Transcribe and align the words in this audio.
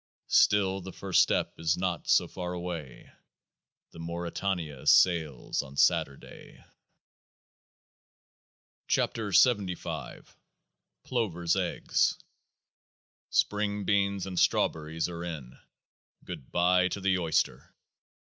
Still, 0.33 0.81
the 0.81 0.91
first 0.91 1.21
step 1.21 1.53
is 1.59 1.77
not 1.77 2.07
so 2.07 2.27
far 2.27 2.53
away:— 2.53 3.11
The 3.91 3.99
Mauretania 3.99 4.87
sails 4.87 5.61
on 5.61 5.77
Saturday! 5.77 6.53
91 8.97 9.33
KEOAAH 9.77 10.25
OE 10.25 10.25
PLOVERS' 11.03 11.55
EGGS 11.55 12.11
38 12.13 12.23
Spring 13.29 13.83
beans 13.83 14.25
and 14.25 14.39
strawberries 14.39 15.07
are 15.07 15.23
in: 15.23 15.55
good 16.25 16.49
bye 16.51 16.87
to 16.87 16.99
the 16.99 17.19
oyster! 17.19 17.75